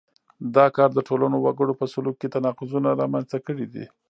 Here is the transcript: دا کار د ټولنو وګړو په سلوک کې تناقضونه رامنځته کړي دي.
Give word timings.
دا 0.55 0.65
کار 0.75 0.89
د 0.93 0.99
ټولنو 1.07 1.37
وګړو 1.45 1.73
په 1.79 1.85
سلوک 1.93 2.15
کې 2.19 2.31
تناقضونه 2.35 2.89
رامنځته 3.01 3.37
کړي 3.47 3.65
دي. 3.73 3.85